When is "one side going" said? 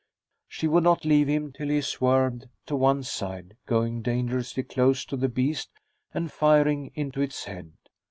2.75-4.01